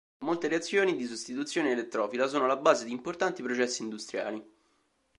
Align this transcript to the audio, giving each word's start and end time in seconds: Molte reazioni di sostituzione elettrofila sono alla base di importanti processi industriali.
Molte 0.23 0.47
reazioni 0.47 0.95
di 0.95 1.05
sostituzione 1.05 1.69
elettrofila 1.69 2.25
sono 2.25 2.45
alla 2.45 2.55
base 2.57 2.85
di 2.85 2.91
importanti 2.91 3.43
processi 3.43 3.83
industriali. 3.83 4.43